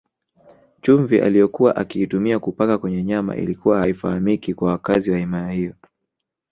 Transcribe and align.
Chumvi 0.81 1.19
aliyokuwa 1.21 1.75
akiitumia 1.75 2.39
kupaka 2.39 2.77
kwenye 2.77 3.03
nyama 3.03 3.35
ilikuwa 3.35 3.79
haifahamiki 3.79 4.53
kwa 4.53 4.69
wakazi 4.71 5.11
wa 5.11 5.17
himaya 5.17 5.51
hiyo 5.51 5.73